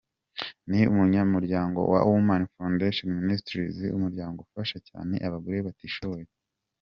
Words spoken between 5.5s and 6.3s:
batishoboye.